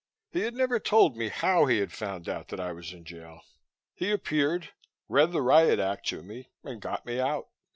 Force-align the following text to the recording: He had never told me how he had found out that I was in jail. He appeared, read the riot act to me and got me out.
He 0.31 0.39
had 0.41 0.55
never 0.55 0.79
told 0.79 1.15
me 1.15 1.27
how 1.29 1.65
he 1.67 1.77
had 1.77 1.93
found 1.93 2.27
out 2.27 2.47
that 2.47 2.59
I 2.59 2.71
was 2.71 2.91
in 2.91 3.05
jail. 3.05 3.41
He 3.93 4.09
appeared, 4.09 4.71
read 5.07 5.31
the 5.31 5.43
riot 5.43 5.79
act 5.79 6.07
to 6.07 6.23
me 6.23 6.49
and 6.63 6.81
got 6.81 7.05
me 7.05 7.19
out. 7.19 7.49